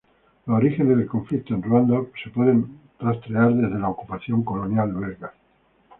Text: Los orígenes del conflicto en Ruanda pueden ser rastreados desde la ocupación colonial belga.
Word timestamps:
Los 0.47 0.57
orígenes 0.57 0.97
del 0.97 1.07
conflicto 1.07 1.53
en 1.53 1.61
Ruanda 1.61 2.01
pueden 2.33 2.61
ser 2.97 3.05
rastreados 3.07 3.55
desde 3.57 3.77
la 3.77 3.89
ocupación 3.89 4.41
colonial 4.43 4.91
belga. 4.95 5.31